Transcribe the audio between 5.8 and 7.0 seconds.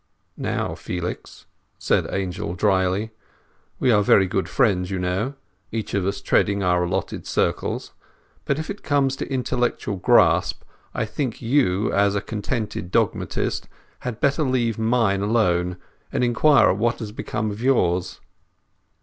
of us treading our